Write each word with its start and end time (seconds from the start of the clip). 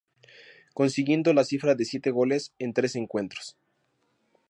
Consiguiendo 0.73 1.31
la 1.31 1.43
cifra 1.43 1.75
de 1.75 1.85
siete 1.85 2.09
goles 2.09 2.55
en 2.57 2.73
trece 2.73 2.97
encuentros. 2.97 3.55